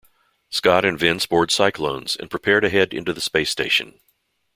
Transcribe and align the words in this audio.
Scott 0.49 0.83
and 0.83 0.97
Vince 0.97 1.27
board 1.27 1.51
Cyclones, 1.51 2.15
and 2.15 2.27
prepare 2.31 2.59
to 2.59 2.69
head 2.69 2.91
into 2.91 3.13
the 3.13 3.21
space 3.21 3.51
station. 3.51 3.99